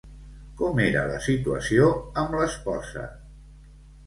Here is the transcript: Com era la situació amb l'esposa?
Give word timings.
Com 0.61 0.79
era 0.85 1.03
la 1.11 1.19
situació 1.25 1.91
amb 2.23 2.35
l'esposa? 2.41 3.05